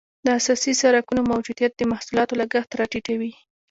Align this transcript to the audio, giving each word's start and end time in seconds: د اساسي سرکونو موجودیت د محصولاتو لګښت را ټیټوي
د 0.25 0.27
اساسي 0.39 0.73
سرکونو 0.81 1.21
موجودیت 1.31 1.71
د 1.75 1.81
محصولاتو 1.91 2.37
لګښت 2.41 2.71
را 2.79 2.85
ټیټوي 2.91 3.33